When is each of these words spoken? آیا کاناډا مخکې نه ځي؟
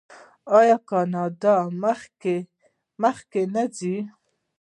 آیا 0.59 0.77
کاناډا 0.89 1.55
مخکې 3.03 3.41
نه 3.53 3.63
ځي؟ 3.77 3.97